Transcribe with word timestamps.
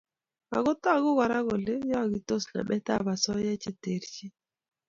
ako 0.57 0.71
togu 0.83 1.09
Kora 1.19 1.39
kole 1.47 1.73
yaakistos 1.91 2.43
nametab 2.53 3.05
osoya 3.13 3.53
che 3.63 3.71
terchin 3.83 4.31